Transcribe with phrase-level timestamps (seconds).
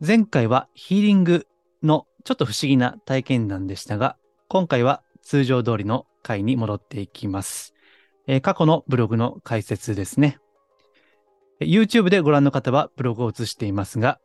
[0.00, 1.46] 前回はヒーリング
[1.82, 4.16] のちょっと不思議な体験談でしたが、
[4.48, 7.74] 今回は通常通りの回に戻っていきます。
[8.26, 10.38] えー過去のブログの解説ですね。
[11.60, 14.18] YouTube でご覧の方はブログを映していますが、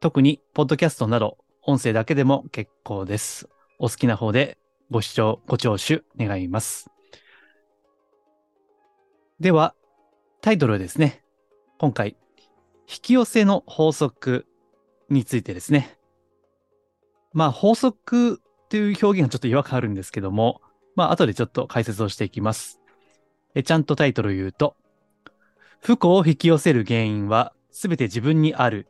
[0.00, 3.48] 特にポッドキャストなど音声だけでも結構です。
[3.78, 4.58] お好きな方で
[4.90, 6.90] ご視聴、ご聴取願います。
[9.40, 9.74] では、
[10.42, 11.24] タイトルですね。
[11.78, 12.16] 今回、
[12.88, 14.46] 引き寄せの法則
[15.10, 15.98] についてですね。
[17.32, 20.60] まあ、法則という表現がちょっと違和感あるんですけども、
[20.94, 22.80] まあ、後でちょっと解説をしていきます。
[23.54, 24.76] えちゃんとタイトルを言うと、
[25.80, 28.88] 不幸を引き寄せる原因は全て自分にある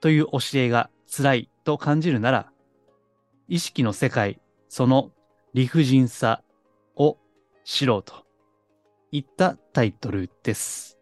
[0.00, 2.50] という教えが辛いと感じるなら、
[3.48, 5.10] 意識の世界、その
[5.52, 6.42] 理不尽さ
[6.96, 7.18] を
[7.64, 8.24] 知ろうと
[9.12, 10.98] いったタイトルです。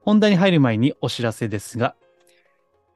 [0.00, 1.94] 本題に入る前にお知らせですが、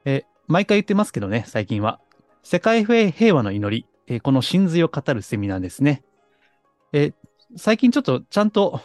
[0.05, 1.99] え毎回言ってますけどね、最近は。
[2.43, 6.03] 世界平和の祈り、えこの真髄を語るセミナーですね。
[6.91, 7.13] え
[7.55, 8.81] 最近ちょっとちゃんと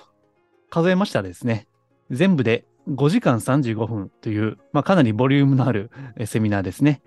[0.70, 1.66] 数えましたらですね、
[2.10, 5.90] 全部で5時間35分という、まあ、かなりボリュームのある
[6.26, 7.02] セミナーですね。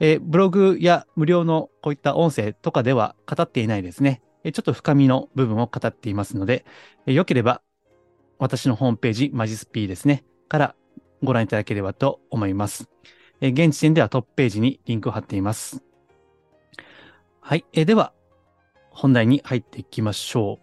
[0.00, 4.22] えブログや無料のこういった音声とかでは語っていないですね。
[4.44, 6.64] ちょっと深みの部分を語っていますので、
[7.06, 7.62] えよければ
[8.38, 10.74] 私のホームページ、マジスピーですね、から
[11.22, 12.88] ご覧いただければと思います。
[13.44, 15.82] え現時点ではトップページにリンクを貼っています。
[17.40, 17.64] はい。
[17.72, 18.12] えーでは、
[18.90, 20.60] 本題に入っていきましょ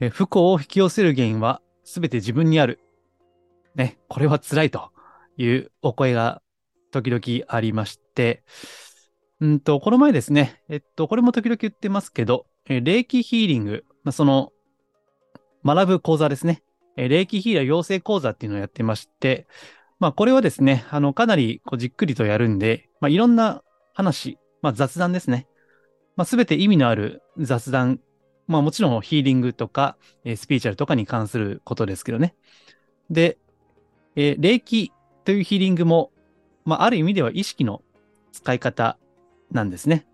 [0.00, 0.04] う。
[0.04, 2.78] え不幸を引き寄せる原因は全て自分にある。
[3.74, 4.92] ね、これは辛いと
[5.36, 6.40] いうお声が
[6.92, 8.44] 時々ありまして、
[9.40, 14.52] うんと、この前ですね、えっと、これも時々言ってますけど、え霊気ヒーリング、まあ、その、
[15.64, 16.62] 学ぶ講座ですね。
[16.96, 19.48] え霊気ヒーラー養成講座っていうのをやってまして、
[19.98, 23.62] まあこれはですね、あの、かなりこうじっくりとやるんで、まあいろんな
[23.94, 25.46] 話、まあ雑談ですね。
[26.16, 28.00] まあすべて意味のある雑談、
[28.46, 32.34] まあもちろんヒーリングとか、えースピーチャルとかに関することですけどね。
[33.10, 33.38] で、
[34.14, 34.92] えー霊気
[35.24, 36.12] というヒーリングも、
[36.64, 37.82] まあある意味では意識の
[38.32, 38.98] 使い方
[39.50, 40.06] なんですね。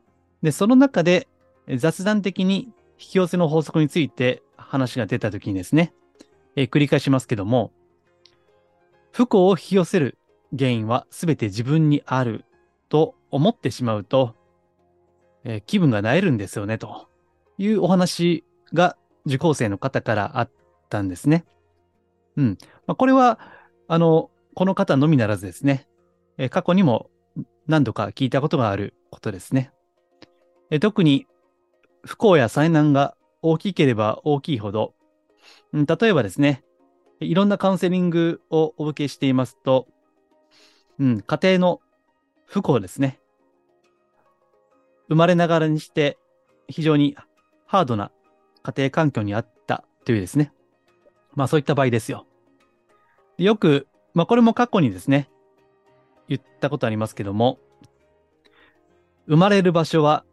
[0.42, 1.28] で、その中で
[1.76, 2.68] 雑談的に
[2.98, 5.92] 引き寄せの法則について話が出たときにですね、
[6.56, 7.72] えー繰り返しますけども、
[9.14, 10.18] 不幸を引き寄せる
[10.58, 12.44] 原因は全て自分にある
[12.88, 14.34] と思ってしまうと、
[15.44, 17.06] えー気分が萎えるんですよね、と
[17.56, 18.42] いうお話
[18.72, 20.50] が受講生の方からあっ
[20.90, 21.44] たんですね。
[22.36, 22.58] うん。
[22.88, 23.38] まあ、これは、
[23.86, 25.86] あの、この方のみならずですね、
[26.36, 27.08] えー過去にも
[27.68, 29.70] 何度か聞いたことがあることですね。
[30.70, 31.28] えー特に
[32.02, 34.92] 不幸や災難が大きければ大きいほど、
[35.72, 36.64] うん例えばですね、
[37.20, 39.86] いろんなカウンセリングをお受けしていますと、
[40.98, 41.80] うん、家庭の
[42.46, 43.20] 不幸ですね。
[45.08, 46.18] 生まれながらにして
[46.68, 47.16] 非常に
[47.66, 48.10] ハードな
[48.62, 50.52] 家庭環境にあったというですね。
[51.34, 52.26] まあそういった場合ですよ。
[53.38, 55.28] よく、まあこれも過去にですね、
[56.28, 57.58] 言ったことありますけども、
[59.26, 60.24] 生まれる場所は、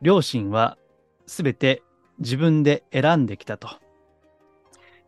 [0.00, 0.78] 両親は
[1.26, 1.82] すべて
[2.18, 3.68] 自分で選んできたと。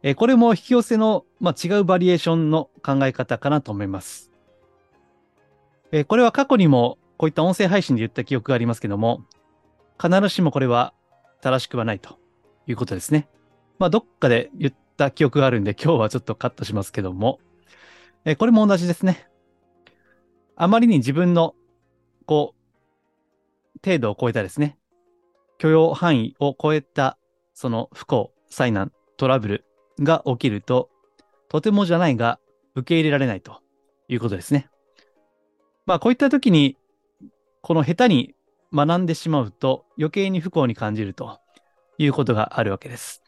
[0.07, 4.31] えーこれも引き寄せの、まあ、違うバリエーションの考え方かなと思います。
[5.91, 9.25] えーこれは過去にもこういった音声配信で言った記憶がありますけども、
[10.01, 10.95] 必ずしもこれは
[11.41, 12.21] 正しくはないと
[12.69, 13.29] いうことですね。
[13.81, 17.41] まあ、どっかで言った記憶があるんで、今日はちょっとカットしますけども、
[18.25, 19.27] えーこれも同じですね。
[20.55, 21.57] あまりに自分の、
[22.27, 24.79] こう、程度を超えたですね、
[25.59, 27.19] 許容範囲を超えた、
[27.55, 29.66] その不幸、災難、トラブル
[30.01, 30.91] が起きると、
[31.49, 32.39] とてもじゃないが
[32.75, 33.61] 受け入れられないと
[34.09, 34.69] いうことですね。
[35.87, 36.77] まあこういった時に、
[37.63, 38.35] この下手に
[38.73, 41.41] 学んでしまうと余計に不幸に感じると
[41.99, 43.23] いうことがあるわけです。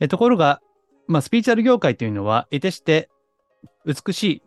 [0.00, 0.60] えところが、
[1.06, 3.08] まあスピーチャル業界というのは、得てして
[3.86, 4.42] 美しい、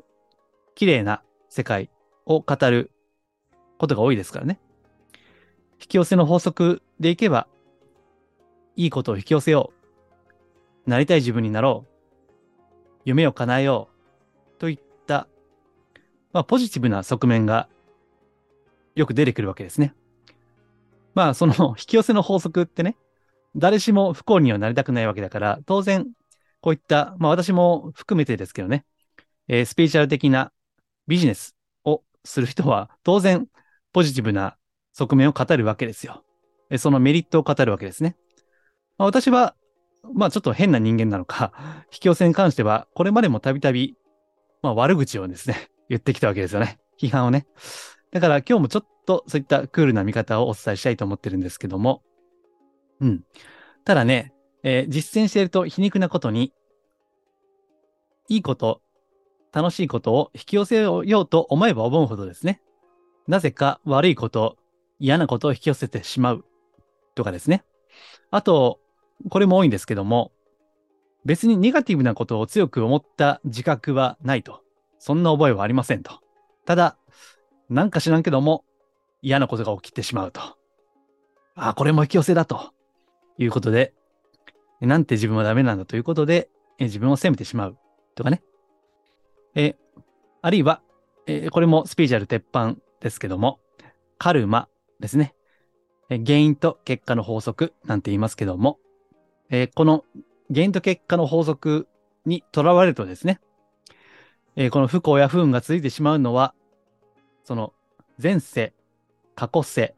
[0.75, 1.89] 綺麗な世界
[2.25, 2.91] を語る
[3.77, 4.59] ことが多いですからね。
[5.79, 7.47] 引き寄せの法則でいけば、
[8.75, 9.74] いいことを引き寄せよう。
[10.85, 11.91] なりたい自分になろう。
[13.05, 14.59] 夢を叶えよう。
[14.59, 15.27] といった
[16.35, 17.69] まあ、ポジティブな側面が
[18.93, 19.95] よく出てくるわけですね。
[21.13, 22.97] まあ、その 引き寄せの法則ってね、
[23.55, 26.05] 誰しも不幸にはなりたくないわけだから、当然、
[26.59, 28.83] こういった、まあ私も含めてですけどね、
[29.47, 30.51] えー、スピリチュアル的な
[31.07, 31.55] ビジネス
[31.85, 33.47] をする人は、当然、
[33.93, 34.57] ポジティブな
[34.91, 36.25] 側面を語るわけですよ。
[36.77, 38.17] そのメリットを語るわけですね。
[38.97, 39.55] まあ、私は、
[40.13, 41.53] まあちょっと変な人間なのか、
[41.91, 43.97] 引き寄せに関しては、これまでもたびたび、
[44.61, 46.79] まあ悪口をですね、 言ってきたわけですよね。
[46.99, 47.47] 批判をね。
[48.11, 52.03] だから今日もちょっとそういったクールな見方をお伝えしたいと思ってるんですけども。
[53.01, 53.23] うん。
[53.83, 56.53] ただね、えー、実践していると皮肉なことに、
[58.27, 58.81] いいこと、
[59.53, 62.61] 楽しいことを引き寄せようと思えば思うほどですね。
[63.27, 64.57] なぜか悪いこと、
[64.99, 66.45] 嫌なことを引き寄せてしまう
[67.15, 67.63] とかですね。
[68.31, 68.79] あと、
[69.29, 70.31] これも多いんですけども、
[71.25, 74.61] 別にネガティブなことを強く思った自覚はないと。
[74.99, 76.19] そんな覚えはありませんと。
[76.65, 76.97] ただ、
[77.69, 78.63] なんか知らんけども、
[79.21, 80.41] 嫌なことが起きてしまうと。
[80.41, 82.75] ああ、これも引き寄せだと。
[83.37, 83.93] いうことで、
[84.81, 87.77] なんて自分はダメなんだということで、え自分を責めてしまう
[88.15, 88.43] とかね。
[89.55, 89.75] え
[90.41, 90.81] あるいは、
[91.27, 93.59] えこれもスピーチャル鉄板ですけども、
[94.17, 94.67] カルマ
[94.99, 95.33] ですね。
[96.09, 98.79] え原因と結果の法則なんて言いますけども、
[99.49, 100.03] えこの
[100.53, 101.87] 原因と結果の法則
[102.25, 103.39] にとらわれるとですね、
[104.55, 106.53] えこの不幸や不運が続いてしまうのは、
[107.43, 107.73] その
[108.21, 108.73] 前世、
[109.35, 109.95] 過去世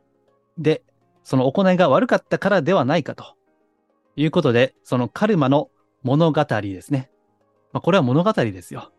[0.58, 0.84] で、
[1.24, 3.36] その行いが悪かったからではないかと
[4.16, 5.70] いうことで、そのカルマの
[6.04, 7.10] 物語ですね。
[7.74, 8.92] まあ、これは物語ですよ。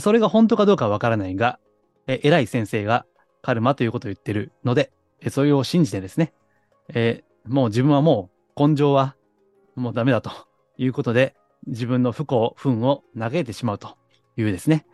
[0.00, 1.58] それが本当かどうかわからないが、
[2.06, 3.06] え偉い先生が
[3.42, 6.32] カルマということを言ってるので、えそれを信じてですね、
[6.88, 9.16] えー、もう自分はもう根性は
[9.74, 10.30] もうダメだと
[10.76, 11.34] いうことで、
[11.66, 13.96] 自分の不幸、不運を嘆いてしまうと
[14.36, 14.86] いうですね。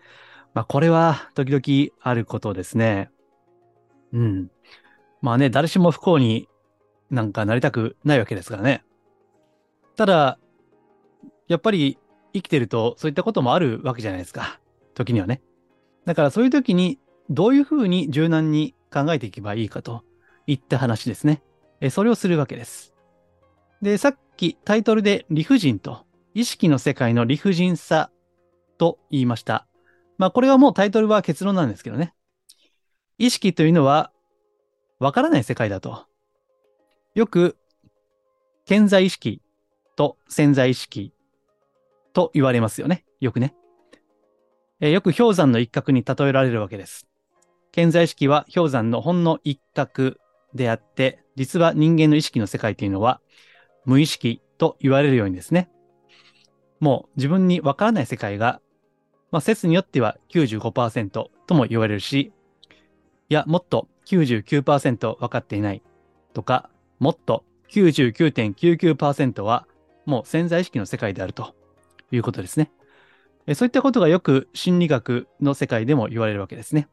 [0.55, 3.11] まあこれは時々あることですね。
[4.13, 4.51] うん。
[5.23, 6.49] まあね、誰しも不幸に
[7.11, 8.85] なんかなりたくないわけですからね。
[9.97, 10.39] ただ、
[11.49, 11.99] やっぱり
[12.35, 14.61] 生きてるとそういったこともあるわけじゃないですか。
[14.95, 15.43] 時にはね。
[16.05, 16.99] だからそういう時に
[17.31, 20.03] どういうふうに柔軟に考えていけばいいかと
[20.47, 21.43] いった話ですね。
[21.81, 22.95] えそれをするわけです。
[23.83, 28.11] で、さっきタイトルで理不尽と意識の世界の理不尽さ
[28.79, 29.67] と言いました。
[30.17, 32.15] まあこれはもうタイトルは結論なんですけどね。
[33.19, 34.13] 意識というのは
[35.01, 36.07] わからない世界だと。
[37.15, 37.57] よく
[38.65, 39.43] 健在意識
[39.97, 41.13] と潜在意識
[42.13, 43.05] と言われますよね。
[43.21, 43.55] よくね。
[44.81, 47.09] え、よく氷山の一角に例えられるわけです。
[47.73, 50.15] 健在意識は氷山のほんの一角
[50.55, 53.21] であって、実は人間の意識の世界というのは
[53.89, 55.71] 無意識と言われるようにですね。
[56.79, 58.61] もう自分にわからない世界が、
[59.31, 61.11] まあ、説によっては95%
[61.47, 62.31] とも言われるし、
[63.31, 65.83] いや、もっと99%分かっていない
[66.35, 66.69] とか、
[66.99, 69.67] もっと99.99%は
[70.05, 71.55] もう潜在意識の世界であると
[72.13, 72.71] いうことですね。
[73.55, 76.89] そういったことがよく心理学の世界でも言われるわけですね。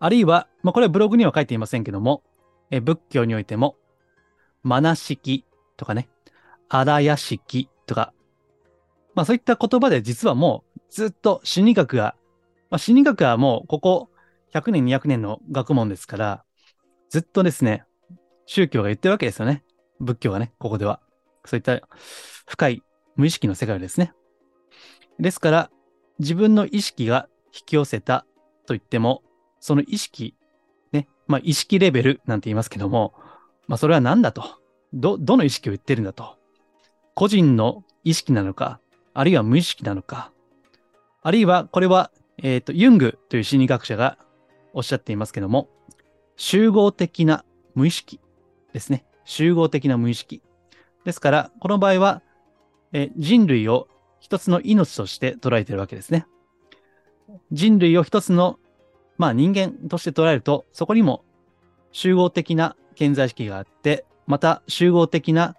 [0.00, 2.22] あるいは、まあ、これはブログには書いていませんけども、
[2.70, 3.76] え仏教においても、
[4.62, 5.44] マナ式
[5.76, 6.08] とかね、
[6.68, 8.12] アラヤ式とか、
[9.14, 12.14] まあそういった言葉で実はもうずっと心理学が、
[12.70, 14.10] まあ、心理学はもうここ
[14.52, 16.44] 100年200年の学問ですから、
[17.10, 17.84] ずっとですね、
[18.46, 19.64] 宗教が言ってるわけですよね。
[20.00, 21.00] 仏教がね、ここでは。
[21.44, 21.80] そういった
[22.46, 22.82] 深い
[23.16, 24.12] 無意識の世界ですね。
[25.18, 25.70] ですから、
[26.18, 28.26] 自分の意識が引き寄せた
[28.66, 29.22] と言っても、
[29.60, 30.34] その意識、
[30.92, 33.14] ね、まあ意識レベルなんて言いますけども、
[33.68, 34.42] まあそれは何だと？
[34.92, 36.36] ど、どの意識を言ってるんだと？
[37.14, 38.80] 個人の意識なのか、
[39.14, 40.32] あるいは無意識なのか、
[41.22, 44.16] あるいはこれは、えっ、ー、と、ユングという心理学者が
[44.72, 45.68] おっしゃっていますけども、
[46.36, 47.44] 集合的な
[47.74, 48.20] 無意識
[48.72, 49.04] ですね。
[49.24, 50.42] 集合的な無意識。
[51.04, 52.22] ですから、この場合は、
[52.92, 53.88] え人類を
[54.20, 56.26] 一つの命として捉えているわけですね。
[57.52, 58.58] 人類を一つの、
[59.18, 61.24] まあ人間として捉えると、そこにも
[61.92, 65.54] 集合的な健在意識があって、また集合的な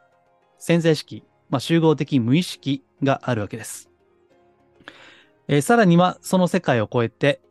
[0.57, 3.89] 潜在意識、まあ、集合的無意識があるわけです。
[5.47, 7.41] えー、さらには、その世界を超えて、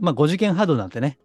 [0.00, 1.18] まあ、5次元波動なんてね、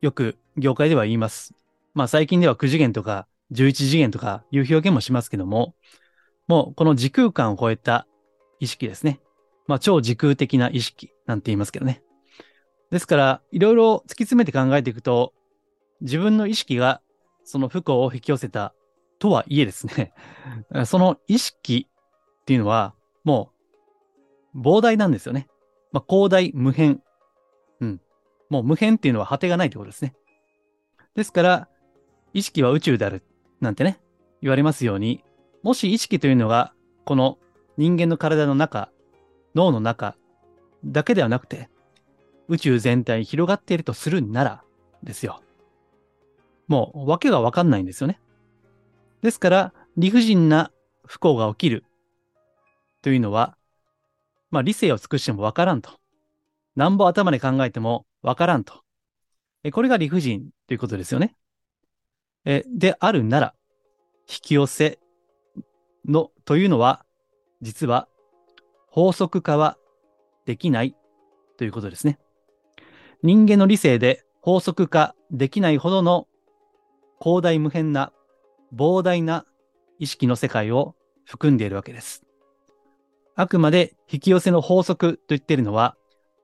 [0.00, 1.54] よく業界では言います。
[1.94, 5.74] まあ、最近では9次元とか11次元とかいう表現もしますけども、
[6.48, 8.08] もうこの時空間を超えた
[8.58, 9.20] 意識ですね。
[9.68, 12.02] まあ、超時空的な意識なんて言いますけどね。
[12.90, 15.32] ですから、いろいろ突き詰めて考えていくと、
[16.00, 17.00] 自分の意識が
[17.50, 18.74] その不幸を引き寄せた
[19.18, 20.12] とはいえですね、
[20.86, 21.88] その意識
[22.42, 23.52] っていうのはも
[24.54, 25.48] う膨大なんですよね。
[25.92, 27.00] まあ、広大無辺
[28.50, 30.12] もう無辺っていうのは果てがないということですね。
[31.14, 31.68] ですから、
[32.34, 33.22] 意識は宇宙である、
[33.60, 34.00] なんてね、
[34.42, 35.24] 言われますように、
[35.62, 37.38] もし意識というのが、この
[37.76, 38.90] 人間の体の中、
[39.54, 40.16] 脳の中
[40.84, 41.70] だけではなくて、
[42.48, 44.64] 宇宙全体に広がっているとするなら
[45.04, 45.40] ですよ。
[46.70, 48.20] もう訳がわかんないんですよね。
[49.22, 50.70] ですから、理不尽な
[51.04, 51.84] 不幸が起きる
[53.02, 53.56] というのは、
[54.52, 55.90] まあ理性を尽くしてもわからんと。
[56.76, 58.84] なんぼ頭で考えてもわからんと。
[59.64, 61.34] えこれが理不尽ということですよね。
[62.44, 63.54] えであるなら、
[64.28, 65.00] 引き寄せ
[66.06, 67.04] のというのは、
[67.62, 68.06] 実は
[68.86, 69.76] 法則化は
[70.46, 70.94] できない
[71.56, 72.20] ということですね。
[73.24, 76.28] 人間の理性で法則化できないほどの
[77.22, 78.12] 広大無辺な
[78.74, 79.44] 膨大な
[79.98, 82.24] 意識の世界を含んでいるわけです。
[83.36, 85.96] あくまで引き寄せの法則と言っているのは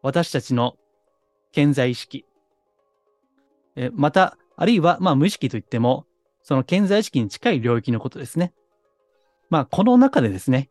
[0.02, 0.76] 私たちの
[1.52, 2.24] 健在意識。
[3.76, 6.06] えまた、あるいはまあ無意識といっても
[6.42, 8.52] その健在意識に近い領域のことですね。
[9.50, 10.68] まあこの中でですね、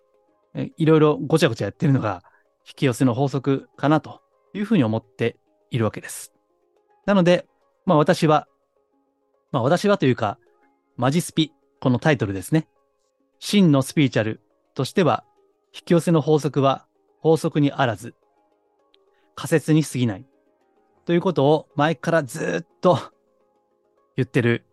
[0.77, 2.23] いろいろごちゃごちゃやってるのが
[2.67, 4.21] 引き寄せの法則かなと
[4.53, 5.37] いうふうに思って
[5.71, 6.33] いるわけです。
[7.05, 7.45] なので、
[7.85, 8.47] まあ私は、
[9.55, 10.37] まあ私はというか、
[10.97, 12.67] マジスピ、このタイトルですね。
[13.39, 14.41] 真のスピーチャル
[14.73, 15.23] としては、
[15.73, 16.85] 引き寄せの法則は
[17.21, 18.15] 法則にあらず、
[19.33, 20.25] 仮説に過ぎない。
[21.05, 22.99] ということを前からずっと
[24.17, 24.65] 言ってる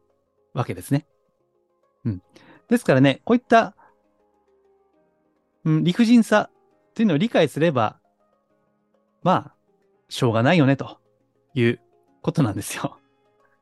[0.52, 1.06] わけですね。
[2.04, 2.22] うん。
[2.68, 3.76] ですからね、こういった、
[5.64, 6.50] うん、理不尽さ
[6.94, 8.00] というのを理解すれば、
[9.22, 9.54] まあ、
[10.08, 10.98] しょうがないよね、と
[11.54, 11.80] いう
[12.20, 12.98] ことなんですよ。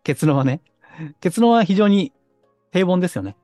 [0.02, 0.62] 結論はね。
[1.20, 2.12] 結論は非常に
[2.72, 3.36] 平凡ですよね。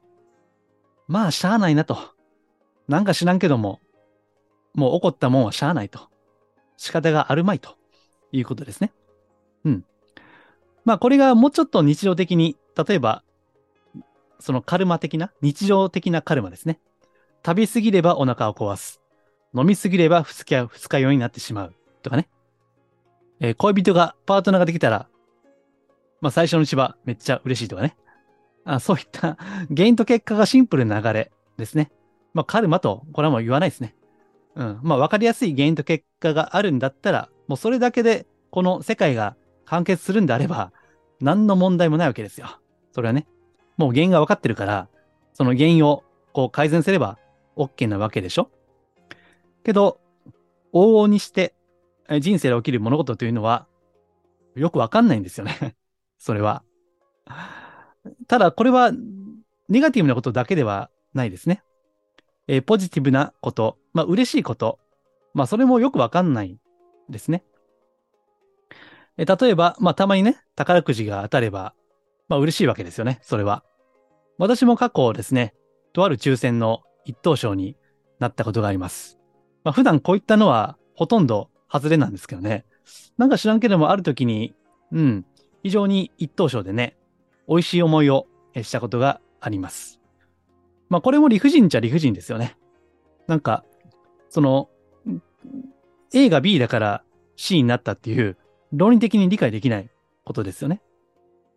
[1.08, 1.98] まあ、しゃあないなと。
[2.88, 3.80] なんか知らんけども、
[4.74, 6.08] もう起こったもんはしゃあないと。
[6.76, 7.76] 仕方があるまいと
[8.32, 8.92] いうことですね。
[9.64, 9.84] うん。
[10.84, 13.22] まあ、これがもうちょっと日常的に、例えば、
[14.38, 16.78] そのカルマ的な、日常的なカルマですね。
[17.44, 19.00] 食べ過ぎればお腹を壊す。
[19.54, 21.74] 飲み過ぎれば二日二日酔いになってしまう。
[22.02, 22.28] とかね。
[23.40, 25.08] えー、恋人が、パートナーができたら、
[26.20, 27.96] まあ最初のうちはめっちゃ嬉しいとかね。
[28.64, 29.36] あそういった
[29.74, 31.92] 原因と結果がシンプルな流れですね。
[32.34, 33.94] まあカルマと、これはもう言わないですね。
[34.56, 34.80] うん。
[34.82, 40.72] まあわかりやすい原因と結果があるんだったら、もうそれだけでこの世界が完結するんであれば、
[41.20, 42.48] 何の問題もないわけですよ。
[42.92, 43.26] それはね。
[43.76, 44.88] もう原因が分かってるから、
[45.32, 47.18] その原因をこう改善すれば
[47.56, 48.50] OK なわけでしょ
[49.64, 50.00] けど、
[50.72, 51.54] 往々にして
[52.20, 53.66] 人生で起きる物事というのは、
[54.54, 55.74] よくわかんないんですよね
[56.18, 56.62] それは。
[58.28, 58.92] ただ、これは、
[59.68, 61.62] ネガティブなことだけではないですね。
[62.48, 64.78] えー、ポジティブなこと、まあ、嬉しいこと、
[65.34, 66.58] まあ、それもよくわかんない
[67.08, 67.44] ですね。
[69.16, 71.74] えー、例えば、まあ、たまにね、宝くじが当たれば、
[72.28, 73.64] まあ、嬉しいわけですよね、それは。
[74.38, 75.54] 私も過去ですね、
[75.92, 77.76] とある抽選の一等賞に
[78.18, 79.18] なったことがあります。
[79.64, 82.64] まあ、普段こういったのは、ほとんど外れなんですけどね。
[83.18, 84.54] なんか知らんけども、ある時に、
[84.92, 85.26] うん、
[85.66, 86.96] 非常に一等賞でね、
[87.48, 90.00] 美味しい思いをしたことがあります。
[90.88, 92.56] まあ、これも理不尽っちゃ理不尽ですよね。
[93.26, 93.64] なんか、
[94.30, 94.70] その、
[96.14, 97.02] A が B だから
[97.34, 98.36] C になったっていう、
[98.72, 99.90] 論理的に理解できない
[100.24, 100.82] ことですよね。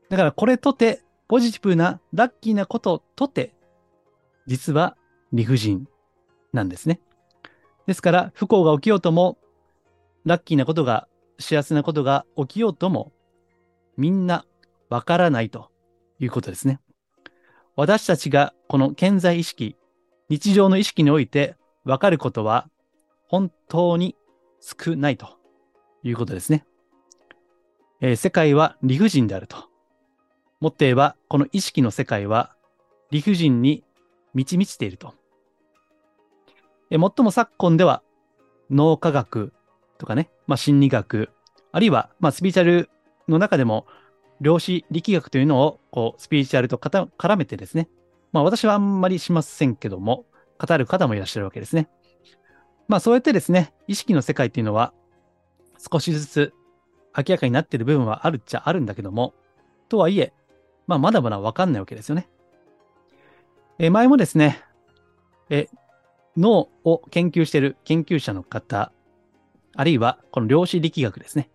[0.10, 3.54] だからこれとて、ポジティブな、ラッキーなこととて、
[4.48, 4.98] 実は
[5.34, 5.88] 理不尽
[6.52, 7.00] なんですね。
[7.86, 9.38] ですから、不幸が起きようとも、
[10.26, 13.14] ラッキーなことが、幸せなことが起きようとも、
[14.00, 14.46] みんな
[14.90, 15.70] わからないと
[16.20, 16.80] いうことですね。
[17.76, 19.76] 私たちがこの健在意識、
[20.30, 22.70] 日常の意識においてわかることは
[23.28, 24.16] 本当に
[24.62, 25.38] 少ないと
[26.02, 26.66] いうことですね。
[28.00, 29.58] えー、世界は理不尽であると。
[30.62, 32.56] もっと言えば、この意識の世界は
[33.12, 33.84] 理不尽に
[34.34, 35.14] 満ち満ちていると。
[36.90, 38.02] えー、最も昨今では
[38.70, 39.52] 脳科学
[39.98, 41.32] とかね、まあ、心理学、
[41.74, 42.90] あるいは、ま、スピーチャル
[43.30, 43.86] の中でも、
[44.42, 47.90] 量子力学というのを、こう、スピーチャルと絡めてですね、
[48.32, 50.26] まあ、私はあんまりしませんけども、
[50.60, 51.90] 語る方もいらっしゃるわけですね。
[52.88, 54.94] まあ、そうやってですね、意識の世界っていうのは、
[55.92, 56.54] 少しずつ
[57.16, 59.34] 明らかになっている部分はあるっちゃあるんだけども、
[59.88, 60.34] とはいえ、
[60.88, 62.28] まあ、まだまだわかんないわけですよね。
[63.78, 64.62] え前もですね、
[65.50, 65.68] え
[66.36, 68.92] 脳を研究している研究者の方
[69.76, 71.50] あるいはこの量子力学ですね。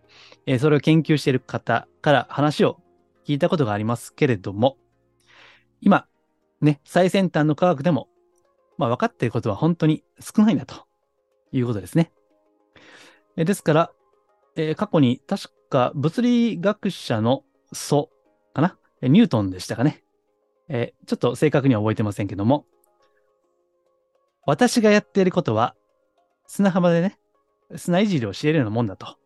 [0.45, 2.79] えー、それを研究している方から話を
[3.25, 4.77] 聞いたことがありますけれども、
[5.81, 6.07] 今、
[6.61, 8.07] ね、最先端の科学でも、
[8.77, 10.85] まあ分かっていることは本当に少ないんだと
[11.51, 12.11] いうことですね。
[13.37, 13.91] え、ですから、
[14.55, 17.43] えー、過去に確か物理学者の
[17.73, 18.09] 祖
[18.53, 18.77] かな？
[19.01, 20.03] ニュートンでしたかね？
[20.69, 22.65] えー、ちょっと正確には覚えてませんけども、
[24.45, 25.75] 私がやっていることは、
[26.47, 27.17] 砂浜でね、
[27.75, 29.17] 砂いじりを知れるようなもんだと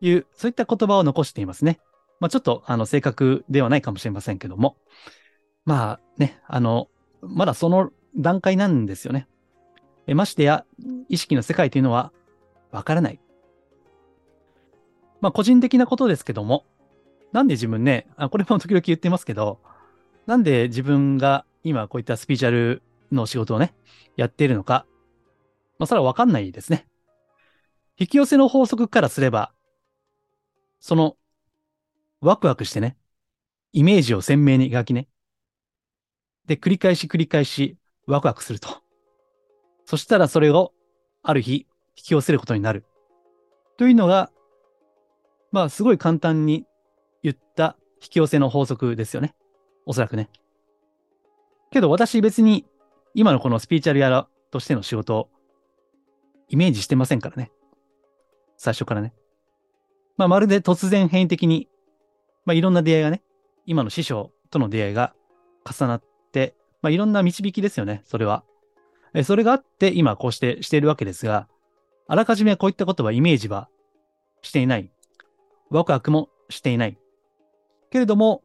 [0.00, 1.80] いう、そういった言葉を残していますね。
[2.20, 4.76] まあ、ちょっと、あの、正確ではないかもしれませんけども、
[5.64, 6.88] まあね、あの、
[7.22, 9.26] まだその段階なんですよね。
[10.06, 10.64] えましてや、
[11.08, 12.12] 意識の世界というのは、
[12.70, 13.20] わからない。
[15.20, 16.64] まあ、個人的なことですけども、
[17.32, 19.60] なんで自分ね、あこれも時々言ってますけど、
[20.26, 22.82] なんで自分が今こういったスピーチャル
[23.12, 23.74] の仕事をね、
[24.16, 24.86] やっているのか、
[25.78, 26.86] まあ、それはわかんないですね。
[28.00, 29.52] 引き寄せの法則からすれば、
[30.80, 31.18] その、
[32.22, 32.96] ワクワクしてね、
[33.72, 35.06] イメージを鮮明に描きね、
[36.46, 37.76] で、繰り返し繰り返し
[38.06, 38.68] ワクワクすると。
[39.84, 40.72] そしたらそれを、
[41.22, 42.86] ある日、引き寄せることになる。
[43.76, 44.30] というのが、
[45.52, 46.64] まあ、すごい簡単に
[47.22, 49.34] 言った引き寄せの法則ですよね。
[49.84, 50.30] おそらくね。
[51.70, 52.64] けど私別に
[53.14, 55.28] 今のこのスピーチャルやらとしての仕事を
[56.48, 57.52] イメージしてませんからね。
[58.60, 59.14] 最初からね。
[60.18, 61.66] まあまるで突然変異的に、
[62.44, 63.22] まあいろんな出会いがね、
[63.64, 65.14] 今の師匠との出会いが
[65.64, 68.44] 重なって、まあいろんな導きですよね、それは。
[69.14, 71.48] えそれがあって今こうしてしているわけですが、
[72.06, 73.70] あらかじめこういったことはイメージは
[74.42, 74.92] していない。
[75.70, 76.98] ワクワクもしていない。
[77.90, 78.42] けれども、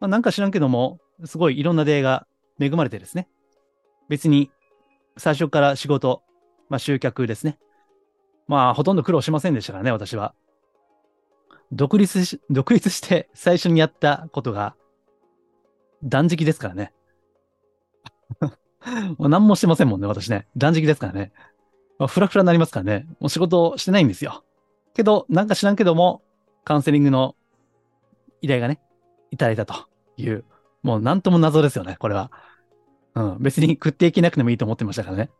[0.00, 2.26] まあ、なんか知らんけども、すごいいろんな出会いが
[2.58, 3.28] 恵まれてですね。
[4.08, 4.50] 別に
[5.18, 6.22] 最初から仕事、
[6.70, 7.58] まあ集客ですね。
[8.50, 10.34] まあほとんど苦労しませんでしたからね、私は。
[11.70, 14.74] 独立し、独立して最初にやったことが
[16.02, 16.92] 断食ですからね。
[19.18, 20.48] もう何もしてませんもんね、私ね。
[20.56, 21.30] 断食ですからね。
[22.00, 23.06] まあ、フラフラになりますからね。
[23.20, 24.42] もう仕事してないんですよ。
[24.94, 26.22] けど、なんか知らんけども、
[26.64, 27.36] カウンセリングの
[28.42, 28.80] 依頼がね、
[29.30, 29.74] いただいたと
[30.16, 30.44] いう、
[30.82, 32.32] もうなんとも謎ですよね、これは。
[33.14, 35.30] うん、別に食っていけなくてもいいと思ってましたからね。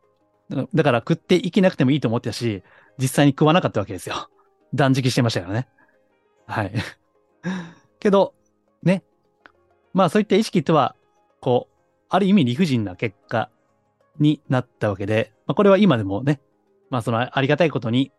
[0.73, 2.63] だから食っていけなくてもいいと思ってたし、
[2.97, 4.29] 実際に食わなかったわけですよ。
[4.73, 5.67] 断食してましたからね。
[6.45, 6.73] はい。
[7.99, 8.33] けど、
[8.83, 9.03] ね。
[9.93, 10.95] まあそういった意識とは、
[11.39, 11.75] こう、
[12.09, 13.49] ある意味理不尽な結果
[14.19, 16.41] になったわけで、まあこれは今でもね、
[16.89, 18.11] まあそのありがたいことに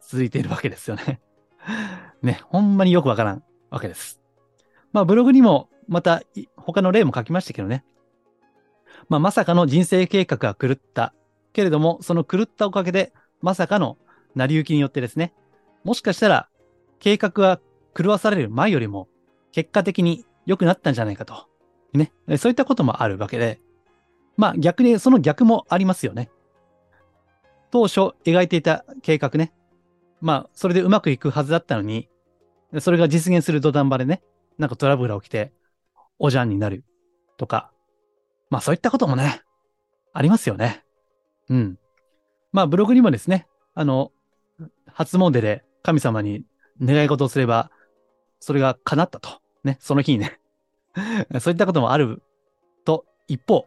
[0.00, 1.20] 続いているわけですよね。
[2.22, 4.20] ね、ほんまによくわからんわけです。
[4.92, 6.22] まあブログにもまた
[6.56, 7.84] 他の例も書きましたけどね。
[9.08, 11.14] まあまさかの人生計画が狂った。
[11.56, 13.96] けれども、その狂ったおかげで、まさかの
[14.34, 15.32] 成り行きによってですね、
[15.84, 16.50] もしかしたら
[17.00, 17.60] 計画が
[17.96, 19.08] 狂わされる前よりも
[19.52, 21.48] 結果的に良くなったんじゃないかと。
[21.94, 22.12] ね。
[22.36, 23.58] そういったこともあるわけで、
[24.36, 26.30] まあ逆にその逆もありますよね。
[27.70, 29.54] 当初描いていた計画ね。
[30.20, 32.10] まあそれでうまくいくはずだったのに、
[32.80, 34.22] それが実現する土壇場でね、
[34.58, 35.54] なんかトラブルが起きて、
[36.18, 36.84] おじゃんになる
[37.38, 37.72] とか、
[38.50, 39.40] まあそういったこともね、
[40.12, 40.85] ありますよね。
[41.50, 41.78] うん。
[42.52, 44.12] まあブログにもですね、あの、
[44.86, 46.44] 初詣で神様に
[46.82, 47.70] 願い事をすれば、
[48.40, 49.40] それが叶ったと。
[49.64, 50.40] ね、その日にね。
[51.40, 52.22] そういったこともある
[52.84, 53.66] と、一方、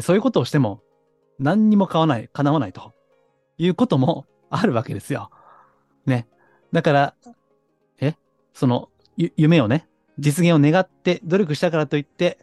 [0.00, 0.82] そういうことをしても、
[1.38, 2.94] 何にも買わない、叶わないと
[3.58, 5.30] いうこともあるわけですよ。
[6.04, 6.26] ね。
[6.72, 7.14] だから、
[8.00, 8.14] え
[8.52, 12.38] その、夢をね、実現を願って努力したからといって、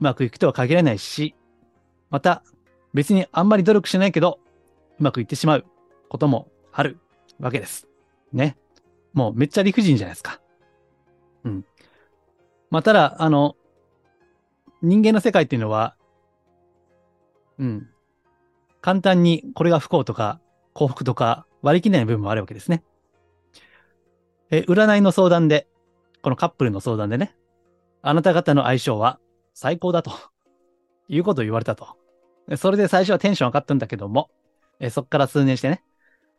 [0.00, 1.34] うまくいくとは限らないし、
[2.10, 2.42] また、
[2.94, 4.38] 別にあんまり努力しないけど、
[4.98, 5.64] うまくいってしまう
[6.08, 6.98] こともある
[7.38, 7.88] わけです。
[8.32, 8.56] ね。
[9.12, 10.40] もうめっちゃ理不尽じゃないですか。
[11.44, 11.64] うん。
[12.70, 13.56] まあ、ただ、あの、
[14.82, 15.96] 人間の世界っていうのは、
[17.58, 17.88] うん。
[18.80, 20.40] 簡単にこれが不幸とか
[20.72, 22.82] 幸福とか割り切れない部分もあるわけですね。
[24.50, 25.68] え、占いの相談で、
[26.22, 27.36] このカップルの相談でね、
[28.02, 29.20] あなた方の相性は
[29.54, 30.12] 最高だと
[31.08, 31.99] いうことを言われたと。
[32.56, 34.30] それで最初はテンション上がったんだけども、
[34.80, 35.82] えそっから数年してね、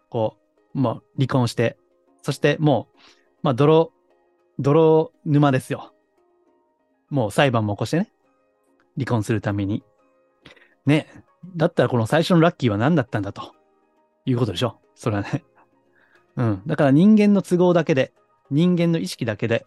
[0.09, 0.37] こ
[0.75, 1.77] う、もう離婚して、
[2.21, 2.97] そしてもう、
[3.43, 3.91] まあ、泥、
[4.59, 5.93] 泥沼ですよ。
[7.09, 8.11] もう裁判も起こしてね、
[8.95, 9.83] 離婚するために。
[10.85, 11.07] ね、
[11.55, 13.53] だったらこの最初のラッキーは何だったんだと
[14.25, 14.79] いうことでしょ。
[14.95, 15.43] それはね。
[16.35, 16.61] うん。
[16.65, 18.13] だから人間の都合だけで、
[18.49, 19.65] 人間の意識だけで、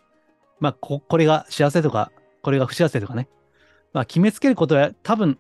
[0.61, 3.29] まあ、こ、これが幸せとか、これが不幸せとかね。
[3.93, 5.39] まあ、決めつけることは多分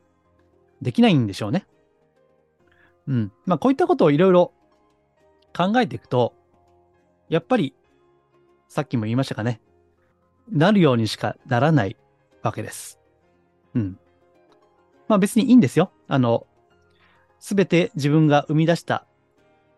[0.84, 1.66] できないんでしょうね。
[3.08, 3.32] うん。
[3.44, 4.52] まあ、こういったことをいろいろ
[5.56, 6.34] 考えていくと、
[7.28, 7.74] やっぱり、
[8.68, 9.60] さっきも言いましたかね。
[10.48, 11.96] なるようにしかならない
[12.42, 13.00] わけです。
[13.74, 13.98] うん。
[15.08, 15.90] まあ別にいいんですよ。
[16.06, 16.46] あの、
[17.40, 19.06] すべて自分が生み出した、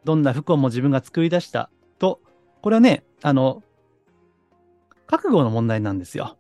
[0.05, 2.21] どんな不幸も自分が作り出したと
[2.67, 3.63] これはね、あの、
[5.07, 6.37] 覚悟の問題なんですよ。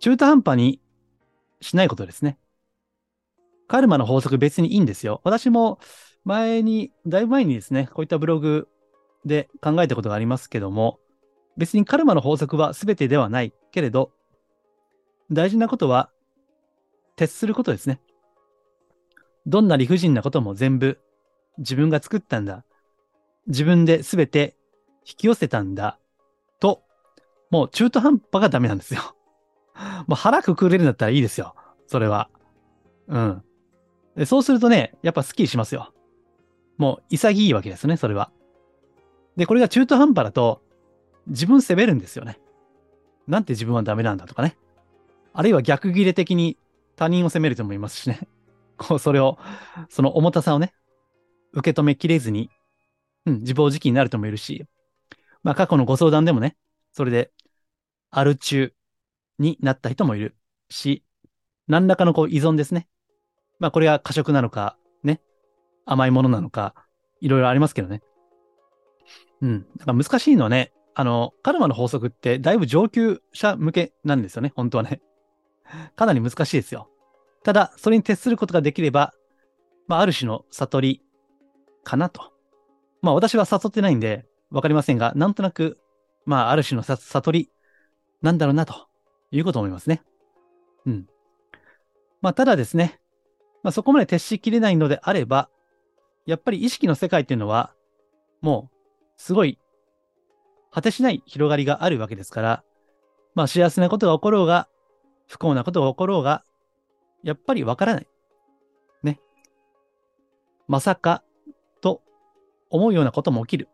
[0.00, 0.82] 中途半端に
[1.62, 2.36] しないことですね。
[3.66, 5.20] カルマの法則別にいいんですよ。
[5.24, 5.78] 私も
[6.24, 8.68] 前に、だいぶ前にですね、こういったブログ
[9.24, 10.98] で考えたことがありますけども、
[11.56, 14.12] 別にカルマの法則は全てではないけれど、
[15.30, 16.10] 大事なことは、
[17.16, 18.00] 徹することですね。
[19.46, 20.98] どんな理不尽なことも全部
[21.58, 22.64] 自分が作ったんだ。
[23.46, 24.56] 自分で全て
[25.06, 25.98] 引き寄せたんだ。
[26.60, 26.82] と、
[27.50, 29.14] もう中途半端がダメなんですよ。
[30.06, 31.54] もう腹くくれるんだったらいいですよ。
[31.86, 32.30] それは。
[33.06, 33.44] うん。
[34.16, 35.92] でそうするとね、やっぱスッキリしますよ。
[36.76, 38.30] もう潔いわけですね、それは。
[39.36, 40.62] で、これが中途半端だと、
[41.26, 42.38] 自分責めるんですよね。
[43.26, 44.56] なんて自分はダメなんだとかね。
[45.32, 46.56] あるいは逆切れ的に
[46.96, 48.20] 他人を責める人もいますしね。
[48.76, 49.38] こう、それを、
[49.88, 50.74] その重たさをね、
[51.52, 52.50] 受け止めきれずに、
[53.26, 54.66] うん、自暴自棄になる人もいるし、
[55.42, 56.56] まあ過去のご相談でもね、
[56.92, 57.32] それで、
[58.10, 58.72] アル中
[59.38, 60.36] になった人もいる
[60.68, 61.02] し、
[61.66, 62.88] 何らかのこう依存ですね。
[63.58, 65.20] まあこれが過食なのか、ね、
[65.84, 66.74] 甘いものなのか、
[67.20, 68.02] いろいろありますけどね。
[69.40, 69.66] うん。
[69.76, 75.00] だか難しいのはね、あの、カルマの法則ってだいぶ上級者向けなんですよね、本当はね。
[75.96, 76.88] かなり難しいですよ。
[77.42, 79.12] ただ、それに徹することができれば、
[79.86, 81.02] まあ、ある種の悟り
[81.82, 82.32] かなと。
[83.02, 85.78] まあ、私は悟ってないんで、わかりませんが、なんとなく、
[86.24, 87.50] まあ、ある種の悟り
[88.22, 88.88] なんだろうな、と
[89.30, 90.02] いうことを思いますね。
[90.86, 91.06] うん。
[92.22, 93.00] まあ、ただですね、
[93.64, 95.48] まあ、そこまで徹しきれないのであれば、
[96.26, 97.72] やっぱり意識の世界っていうのは、
[98.42, 98.76] もう、
[99.16, 99.58] すごい、
[100.70, 102.64] 果てしない広がりがあるわけですから、
[103.34, 104.68] まあ、幸せなことが起ころうが、
[105.26, 106.44] 不幸なことが起ころうが、
[107.22, 108.08] やっぱりわからない。
[109.02, 109.18] ね。
[110.68, 111.24] まさか、
[111.80, 112.02] と
[112.68, 113.68] 思うようなことも起きる。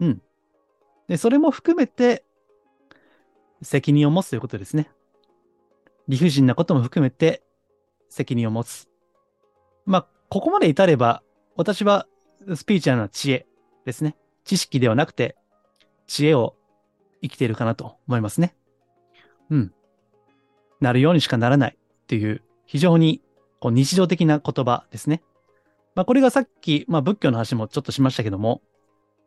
[0.00, 0.22] うん。
[1.08, 2.26] で、それも含めて、
[3.62, 4.90] 責任を持つということですね。
[6.08, 7.42] 理不尽なことも含めて、
[8.10, 8.86] 責任を持つ。
[9.86, 11.22] まあ、ここまで至れば、
[11.56, 12.06] 私は
[12.54, 13.46] スピーチュアルな知恵
[13.84, 14.16] ですね。
[14.44, 15.36] 知識ではなくて、
[16.06, 16.56] 知恵を
[17.22, 18.54] 生きているかなと思いますね。
[19.50, 19.72] うん。
[20.80, 23.22] なるようにしかならないっていう、非常に
[23.60, 25.22] こう日常的な言葉ですね。
[25.94, 28.60] まあ、これがさっき、まあ、仏教の話もちょっとしましたけども、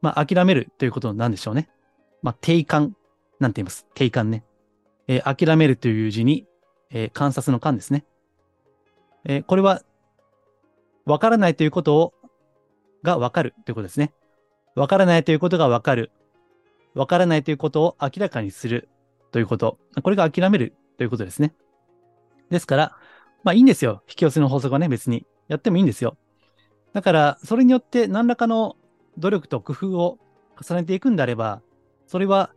[0.02, 1.70] まあ、諦めるということなんでしょうね。
[2.22, 2.96] まあ、定感
[3.40, 3.88] なんて言います。
[3.96, 4.44] 定感ね。
[5.08, 6.46] えー、諦めるという字に、
[6.92, 8.06] えー、観察の観ですね。
[9.26, 9.82] えー、これは
[11.08, 12.14] わからないということを、
[13.02, 14.14] がわかるということですね。
[14.76, 16.12] わからないということがわかる。
[16.94, 18.90] わからないということを明らかにする
[19.32, 19.80] ということ。
[20.04, 21.54] これが諦めるということですね。
[22.50, 22.98] ですから、
[23.44, 24.04] まあいいんですよ。
[24.10, 25.26] 引き寄せの法則はね、別に。
[25.48, 26.18] やってもいいんですよ。
[26.92, 28.76] だから、それによって何らかの
[29.18, 30.20] 努力と工夫を
[30.62, 31.62] 重ねていくんであれば、
[32.06, 32.52] それは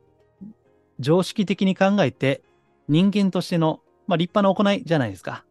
[0.98, 2.42] 常識的に考えて
[2.88, 5.44] 人間としての、まあ、立派な行いじゃないですか。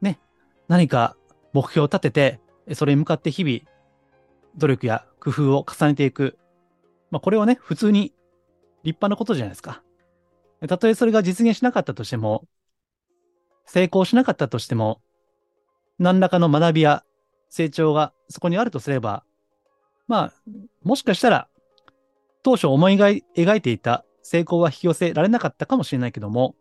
[0.00, 0.20] ね。
[0.68, 1.16] 何か
[1.56, 3.60] 目標を立てて、それに向かって日々、
[4.58, 6.36] 努力や工夫を重ねていく。
[7.10, 8.12] まあ、これはね、普通に
[8.82, 9.82] 立派なことじゃないですか。
[10.68, 12.44] たとえそれが実現しなかったとしても、
[13.64, 15.00] 成功しなかったとしても、
[15.98, 17.04] 何らかの学びや
[17.48, 19.24] 成長がそこにあるとすれば、
[20.08, 20.32] まあ、
[20.82, 21.48] もしかしたら、
[22.42, 26.54] 当初思い描いていた成功は引き寄せられなかったかもしれないけども、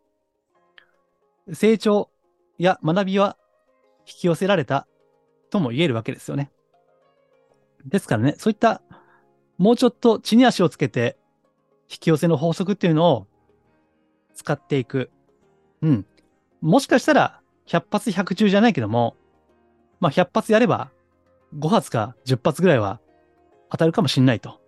[1.51, 2.09] 成長
[2.57, 3.37] や学びは
[4.07, 4.87] 引き寄せられた
[5.49, 6.51] とも言えるわけですよね。
[7.85, 8.81] ですからね、そういった
[9.57, 11.17] もうちょっと地に足をつけて
[11.89, 13.27] 引き寄せの法則っていうのを
[14.33, 15.11] 使っていく。
[15.81, 16.05] うん。
[16.61, 19.15] もしかしたら100発100中じゃないけども、
[19.99, 20.91] まあ100発やれば
[21.57, 22.99] 5発か10発ぐらいは
[23.71, 24.59] 当たるかもしんないと。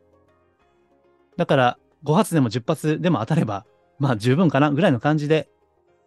[1.35, 3.65] だから5発でも10発でも当たれば、
[3.99, 5.49] まあ十分かなぐらいの感じで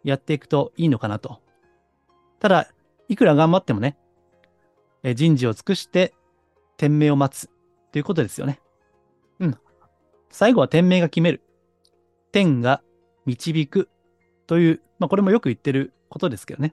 [0.05, 1.41] やっていくといいのかなと。
[2.39, 2.69] ただ、
[3.11, 3.97] いくら頑張ってもね、
[5.03, 6.15] え人事を尽くして
[6.77, 7.51] 天命を待つ
[7.91, 8.61] ということですよね。
[9.41, 9.59] うん。
[10.31, 11.43] 最後は天命が決める。
[12.31, 12.83] 天が
[13.27, 13.89] 導く
[14.47, 16.73] という、まあこれもよく言ってることですけどね。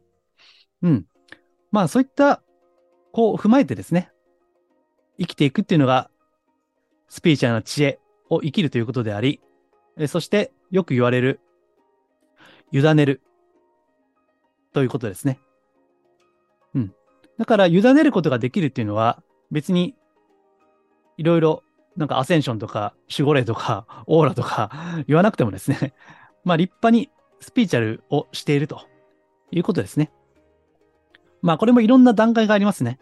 [0.84, 1.06] うん。
[1.72, 2.44] まあそういった、
[3.12, 4.12] こう踏まえてですね、
[5.18, 6.12] 生きていくっていうのが、
[7.10, 9.42] スピーチャーな知恵を生きるということであり、
[9.98, 11.40] えそしてよく言われる、
[12.72, 13.24] 委ねる
[14.72, 15.40] ということですね。
[17.38, 19.22] だから、委ねることができるっていうのは、
[19.52, 19.96] 別に、
[21.18, 21.64] いろいろ、
[21.96, 24.72] なんかアセンションとか、守護霊とか、 オーラとか
[25.08, 25.94] 言わなくてもですね、
[26.44, 28.82] まあ立派にスピーチャルをしていると
[29.52, 30.12] いうことですね。
[31.42, 33.00] まあこれもいろんな段階がありますね。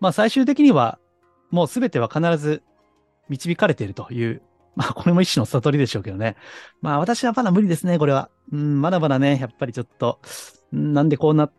[0.00, 0.98] まあ最終的には、
[1.50, 2.62] もうすべては必ず
[3.28, 4.42] 導かれているという、
[4.76, 6.36] まあ、これも一種の悟りでしょうけどね。
[6.82, 8.30] まあ、私はまだ無理ですね、これは。
[8.52, 10.20] うん、まだまだね、やっぱりちょっと、
[10.72, 11.52] なんでこうなっ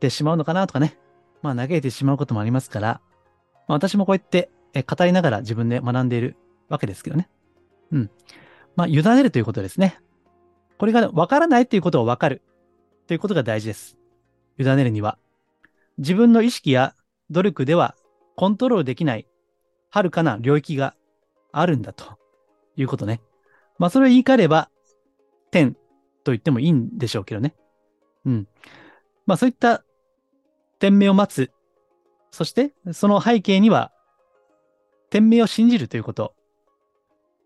[0.00, 0.98] てしまうのかなとかね。
[1.42, 3.00] まあ、嘆いてしまうこともありますから、
[3.66, 6.36] まあ、私もこうやって、語りながら自分で学んでいる
[6.68, 7.28] わけですけどね。
[7.90, 8.10] うん。
[8.76, 9.98] まあ、委ねるということですね。
[10.78, 12.42] これが分からないということを分かる
[13.06, 13.96] ということが大事です。
[14.58, 15.18] 委ねるには、
[15.98, 16.94] 自分の意識や
[17.30, 17.96] 努力では
[18.36, 19.26] コントロールできない、
[19.90, 20.94] 遥かな領域が
[21.50, 22.18] あるんだと
[22.76, 23.20] いうことね。
[23.78, 24.70] まあ、それを言い換えれば、
[25.50, 25.74] 天
[26.22, 27.54] と言ってもいいんでしょうけどね。
[28.24, 28.48] うん。
[29.26, 29.84] まあ、そういった
[30.78, 31.50] 天命を待つ。
[32.30, 33.92] そして、その背景には、
[35.10, 36.34] 天命を信じるということ。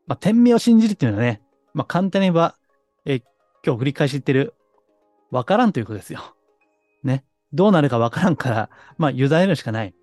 [0.07, 1.41] まあ、天命を信じるっていうのはね、
[1.75, 2.57] まあ、簡単に言えば、
[3.05, 3.23] え
[3.65, 4.55] 今日繰り返し言ってる、
[5.31, 6.21] わからんということですよ。
[7.03, 7.25] ね。
[7.53, 9.95] どうなるかわからんから、まあ、委ねるしかない。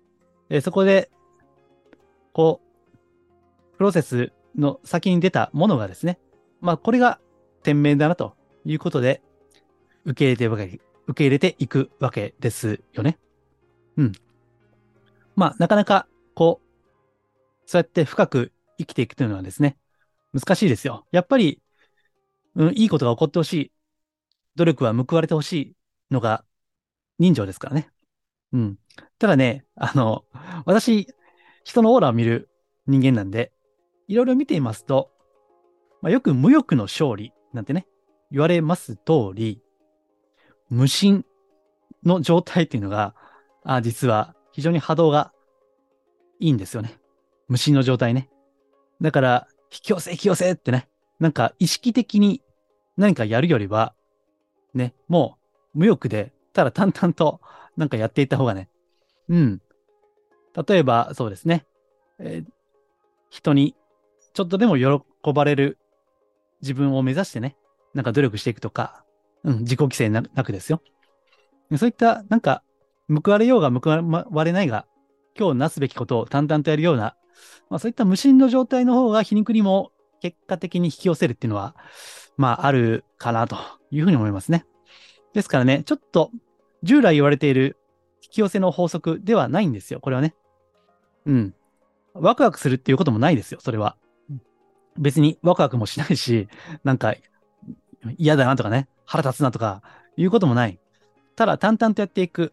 [0.48, 1.10] えそこで、
[2.32, 6.18] こう、プロセスの先に出たものがですね、
[6.60, 7.20] まあ、これが
[7.62, 9.22] 天命だなということで、
[10.04, 13.18] 受け入れてわけ、受け入れていくわけですよね。
[13.96, 14.12] うん。
[15.36, 16.70] まあ、なかなか、こう、
[17.66, 19.76] そうやって深く生きていくというのはですね、
[20.32, 21.06] 難しいですよ。
[21.12, 21.60] やっぱり、
[22.56, 23.72] うん、いいことが起こってほしい。
[24.56, 25.76] 努力は報われてほしい
[26.10, 26.44] のが
[27.18, 27.88] 人情ですからね。
[28.52, 28.78] うん。
[29.18, 30.24] ただね、あの、
[30.64, 31.06] 私、
[31.64, 32.48] 人のオーラを見る
[32.86, 33.52] 人間なんで、
[34.08, 35.10] いろいろ見ていますと、
[36.02, 37.86] まあ、よく無欲の勝利なんてね、
[38.30, 39.62] 言われます通り、
[40.70, 41.24] 無心
[42.04, 43.14] の状態っていうのが、
[43.64, 45.32] あ実は非常に波動が
[46.38, 46.98] いいんですよね。
[47.48, 48.30] 無心の状態ね。
[49.00, 52.42] だから、引き寄せ引き寄せってね、なんか意識的に
[52.96, 53.94] 何かやるよりは、
[54.74, 55.36] ね、も
[55.74, 57.40] う無欲で、ただ淡々と
[57.76, 58.68] なんかやっていった方がね、
[59.28, 59.62] うん。
[60.66, 61.66] 例えば、そうですね、
[62.18, 62.50] えー
[63.30, 63.76] 人に
[64.34, 65.78] ちょっとでも喜ばれる
[66.62, 67.56] 自分を目指してね、
[67.94, 69.04] なんか努力していくとか、
[69.44, 70.82] うん、自己規制なくですよ。
[71.76, 72.62] そういった、なんか、
[73.08, 73.90] 報われようが報
[74.30, 74.86] われないが、
[75.38, 77.16] 今日なすべきことを淡々とやるような、
[77.68, 81.74] まあそういった無心の状態の方が皮肉にも結果的に引き寄せるっていうのは、
[82.36, 83.56] まああるかなと
[83.90, 84.66] いうふうに思いますね。
[85.32, 86.30] ですからね、ちょっと
[86.82, 87.76] 従来言われている
[88.22, 90.34] 引き寄せの法則ではないんですよ、これはね。
[91.26, 91.54] うん。
[92.14, 93.96] ワクワクするっていうこともないですよ、それは。
[94.98, 96.48] 別にワクワクもしないし、
[96.84, 97.14] なんか
[98.18, 99.82] 嫌だなとかね、腹立つなとか
[100.16, 100.78] いうこともない。
[101.34, 102.52] ただ淡々とやっていく。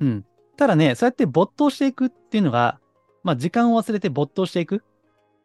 [0.00, 0.24] うん。
[0.56, 2.78] ただね、そうやって没頭していくっていうのが、
[3.24, 4.84] まあ時間を忘れて没頭していく。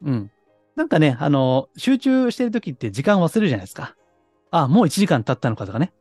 [0.03, 0.31] うん。
[0.75, 3.95] なんかね、あの、集中してる時って時間を忘れるじゃないですか。
[4.51, 5.91] あ、もう1時間経ったのかとかね。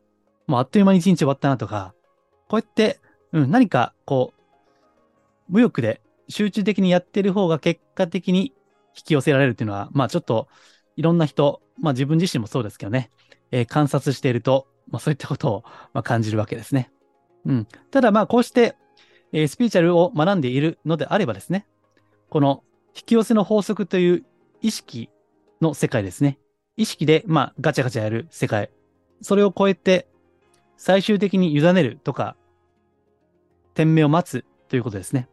[0.46, 1.94] もうあっという間に1日終わったなとか。
[2.48, 3.00] こうやって、
[3.32, 4.42] うん、何かこう、
[5.48, 8.52] 無欲で集中的にやってる方が結果的に
[8.94, 10.46] 引き寄せられるっていうのは、まあちょっと
[10.96, 13.10] いろんな人、まあ自分自身もそうですけどね、
[13.50, 16.90] えー観察していると、まあそういったことを、まあ、感じるわけですね。
[17.44, 17.68] うん。
[17.90, 18.76] ただまあこうして、
[19.32, 21.66] えースピリチュアルを学んでいるのであればですね、
[22.28, 22.62] この
[22.94, 24.24] 引き寄せの法則という
[24.62, 25.10] 意識
[25.60, 26.38] の世界ですね。
[26.76, 28.70] 意識で、まあガチャガチャやる世界。
[29.22, 30.08] それを超えて、
[30.76, 32.36] 最終的に委ねるとか、
[33.74, 35.28] 天命を待つということですね。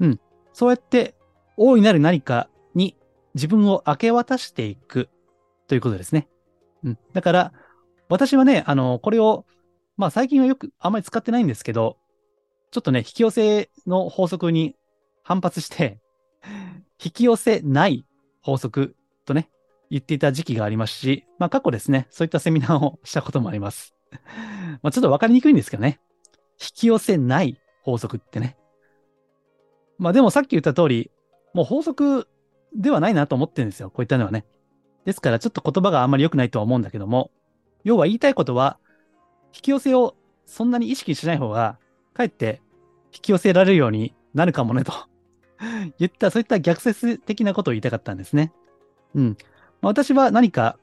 [0.00, 0.20] うん。
[0.52, 1.14] そうやって、
[1.56, 2.96] 大いなる何かに
[3.34, 5.08] 自分を明け渡していく
[5.66, 6.28] ということですね。
[6.84, 6.98] うん。
[7.12, 7.52] だから、
[8.08, 9.46] 私はね、あの、これを、
[9.96, 11.98] まあ最近はよくあんまり使ってないんですけど、
[12.70, 14.74] ちょっとね、引き寄せの法則に
[15.22, 16.00] 反発して、
[17.02, 18.06] 引き寄せない
[18.42, 19.50] 法則とね、
[19.90, 23.94] 言っていた時期がありますし、まあ過去ですね、そういったセミナーをしたこともあります。
[24.82, 26.00] まあちょっとわかりにくいんですけどね。
[26.60, 28.56] 引き寄せない法則ってね。
[29.98, 31.10] まあでもさっき言った通り、
[31.54, 32.28] もう法則
[32.74, 33.90] ではないなと思ってるんですよ。
[33.90, 34.44] こういったのはね。
[35.04, 37.30] ですからちょっと言葉があんまり良くないとは思うんだけども、
[37.84, 38.78] 要は言いたいことは、
[39.54, 40.14] 引き寄せを
[40.46, 41.78] そんなに意識しない方が、
[42.14, 42.60] かえって
[43.12, 44.92] 引き寄せられるようになるかもねと
[45.98, 48.52] 言った、そういった逆説的なことを言いたかったんですね。
[49.14, 49.36] うん。
[49.80, 50.78] まあ私は何か、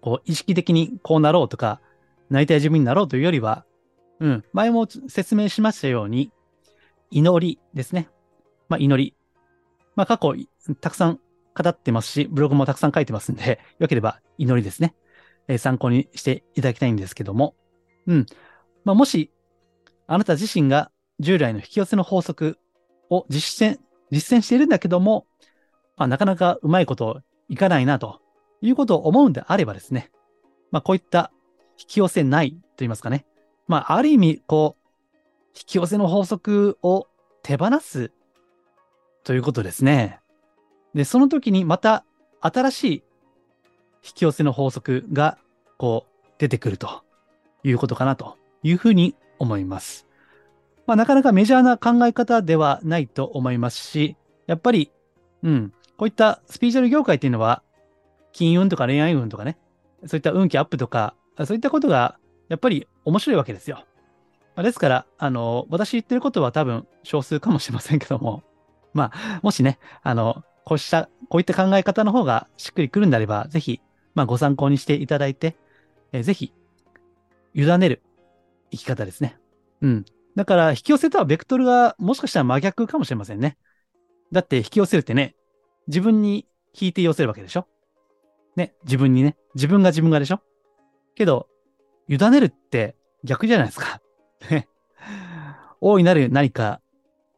[0.00, 1.80] こう、意識的にこうなろうとか、
[2.30, 3.64] なりたい自分になろうというよりは、
[4.18, 6.32] うん、前も説明しましたように、
[7.10, 8.08] 祈りですね。
[8.68, 9.14] まあ、祈り。
[9.94, 10.34] まあ、過去、
[10.80, 11.20] たくさん
[11.56, 14.94] 語ってますし、ブログもたくさん書いてますんで、 よければ祈りですね。
[15.48, 17.54] えー参考にしていただきたいんですけども。
[18.06, 18.26] うん。
[18.84, 19.32] まあ、もし、
[20.06, 22.58] あなた自身が従来の引き寄せの法則
[23.10, 25.26] を実践、実践しているんだけども、
[25.96, 28.20] まあ、なかなかうまいこといかないなと
[28.60, 30.10] いうことを思うんであればですね。
[30.70, 31.32] まあ、こういった
[31.78, 33.24] 引き寄せないと言いますかね。
[33.66, 34.86] まあ、ある意味、こう、
[35.56, 37.08] 引き寄せの法則を
[37.42, 38.12] 手放す
[39.24, 40.20] ということですね。
[40.96, 42.04] で、その時にまた
[42.40, 42.92] 新しい
[44.02, 45.36] 引き寄せの法則が
[45.76, 47.02] こう出てくると
[47.62, 50.06] いうことかなというふうに思います。
[50.86, 54.90] まあなかなかメジャーな考え方ではないと思いますし、やっぱり、
[55.42, 57.62] うん、こういったスピーチャル業界っていうのは、
[58.32, 59.58] 金運とか恋愛運とかね、
[60.06, 63.84] そういった運気アップとか、そういったことがやっぱり面白いわけですよ。
[64.54, 68.42] まですから、あの、私言ってることは多分少数かもしれませんけども、
[68.94, 73.80] まあ、もしね、あの、こうした、こういった考え方の方がしっくりくるんであれば、ぜひ、
[74.16, 75.56] まあ、ご参考にしていただいて、
[76.10, 76.52] えー、ぜひ、
[77.54, 78.02] 委ねる
[78.72, 79.38] 生き方ですね。
[79.80, 80.04] うん。
[80.34, 83.56] だから、引き寄せとはベクトルがもしかしたら真逆かもしれませんね。
[84.32, 85.36] だって、引き寄せるってね、
[85.86, 87.68] 自分に引いて寄せるわけでしょ？
[88.56, 90.40] ね、自分にね、自分が自分がでしょ？
[91.14, 91.46] けど、
[92.08, 94.00] 委ねるって逆じゃないですか。
[94.50, 94.66] ね
[95.80, 96.80] 大いなる何か、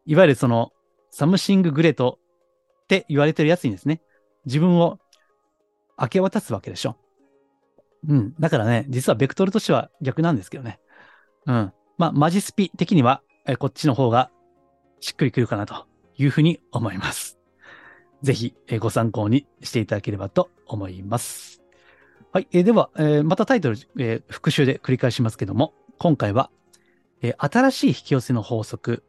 [0.06, 0.72] いわゆるその、
[1.10, 2.18] サムシンググレート
[2.88, 4.00] って言われてるやつにですね、
[4.46, 4.98] 自分を
[6.00, 6.96] 明け渡すわけでしょ。
[8.08, 8.34] うん。
[8.40, 10.80] だからね、実はベクトルとしては逆なんですけどね。
[11.44, 11.72] うん。
[11.98, 14.30] まあ、マジスピ的には、えこっちの方が
[15.00, 15.84] しっくりくるかなと
[16.16, 17.38] いうふうに思います。
[18.22, 21.60] ぜひ、えご参考にしていただければと思います。
[22.32, 22.48] はい。
[22.52, 26.50] えでは、えまたタイトル、え復習で繰り返しますけども、今回は、
[27.20, 29.04] え新しい引き寄せの法則、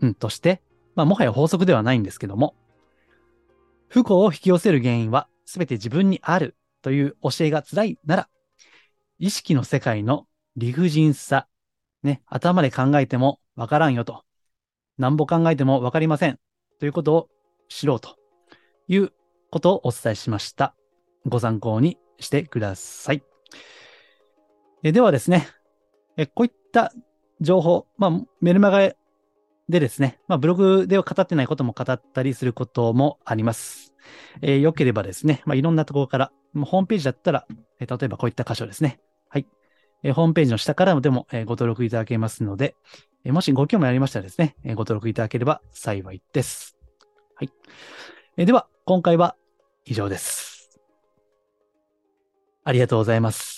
[0.00, 0.62] うん、として、
[0.94, 2.54] まあ、もはや法則ではないんですけども、
[3.88, 8.28] 不幸を引き寄せる原因は全て自分にあるという教えが辛いなら、
[9.18, 11.48] 意識の世界の理不尽さ、
[12.02, 14.22] ね、頭で考えてもわからんよと、
[14.98, 16.38] なんぼ考えてもわかりません
[16.78, 17.28] ということを
[17.68, 18.16] 知ろうと
[18.88, 19.12] いう
[19.50, 20.74] ことをお伝えしました。
[21.26, 23.22] ご参考にしてください。
[24.82, 25.48] えではですね、
[26.16, 26.92] えこういった
[27.40, 28.82] 情報、まあ、メルマガ
[29.68, 33.94] でですね、まあ、ブログでは語ってないことも語ったりすることもあります。
[34.40, 37.46] えー、よければですね、まあ、いろんなところから、ホームページだったら、
[37.80, 39.00] えー、例えばこういった箇所ですね。
[39.28, 39.46] はい。
[40.04, 42.76] えー、ホームページの下からでも、えご登録いただけますので、
[43.24, 46.76] えもしご興味ありましたらですね、えご登録いただければ幸いです。
[47.34, 47.50] はい。
[48.36, 49.34] えでは、今回は
[49.84, 50.80] 以上です。
[52.62, 53.55] ありがとうございます。